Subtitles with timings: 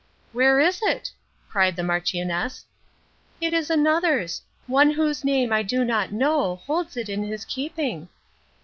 [0.33, 1.11] "Where is it?"
[1.47, 2.65] cried the Marchioness.
[3.39, 4.41] "It is another's.
[4.65, 8.09] One whose very name I do not know holds it in his keeping."